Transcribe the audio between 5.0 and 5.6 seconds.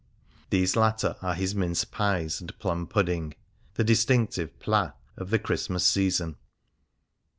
of the